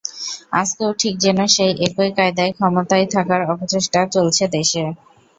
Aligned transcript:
আজকেও 0.53 0.91
ঠিক 0.99 1.13
যেন 1.19 1.39
সেই 1.47 1.73
একই 1.87 2.11
কায়দায় 2.17 2.51
ক্ষমতায় 2.53 3.07
থাকার 3.13 3.41
অপচেষ্টা 3.51 3.99
চলছে 4.15 4.43
দেশে। 4.49 4.83